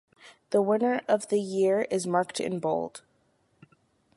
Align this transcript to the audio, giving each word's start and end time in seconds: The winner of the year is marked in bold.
The 0.49 0.63
winner 0.63 1.03
of 1.07 1.27
the 1.27 1.39
year 1.39 1.81
is 1.91 2.07
marked 2.07 2.39
in 2.39 2.57
bold. 2.57 3.03